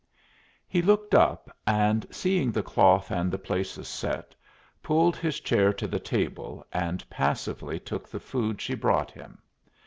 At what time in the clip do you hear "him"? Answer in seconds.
9.11-9.37